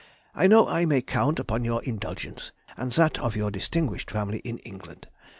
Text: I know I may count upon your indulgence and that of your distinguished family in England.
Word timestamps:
I 0.33 0.47
know 0.47 0.67
I 0.67 0.85
may 0.87 1.03
count 1.03 1.39
upon 1.39 1.63
your 1.63 1.83
indulgence 1.83 2.51
and 2.75 2.91
that 2.93 3.19
of 3.19 3.35
your 3.35 3.51
distinguished 3.51 4.09
family 4.09 4.39
in 4.39 4.57
England. 4.65 5.05